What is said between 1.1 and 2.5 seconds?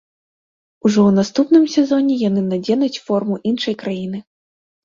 наступным сезоне яны